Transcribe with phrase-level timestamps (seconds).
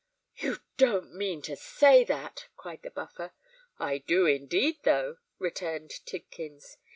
[0.37, 3.33] "You don't mean to say that?" cried the Buffer.
[3.77, 6.77] "I do indeed, though," returned Tidkins.